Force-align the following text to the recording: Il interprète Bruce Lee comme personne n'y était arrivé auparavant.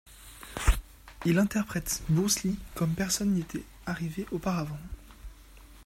Il 1.25 1.37
interprète 1.37 2.01
Bruce 2.09 2.41
Lee 2.41 2.57
comme 2.73 2.95
personne 2.95 3.33
n'y 3.35 3.41
était 3.41 3.63
arrivé 3.85 4.25
auparavant. 4.31 4.79